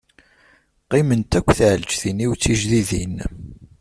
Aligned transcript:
Qqiment 0.83 1.31
akk 1.39 1.49
tɛelǧtin-iw 1.57 2.31
d 2.35 2.39
tijdidin. 2.41 3.15